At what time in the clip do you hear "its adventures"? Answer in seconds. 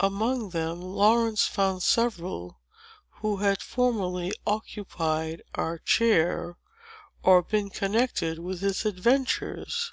8.64-9.92